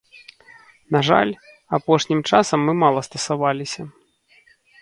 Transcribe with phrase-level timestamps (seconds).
[0.95, 1.33] На жаль,
[1.79, 3.81] апошнім часам мы мала стасаваліся.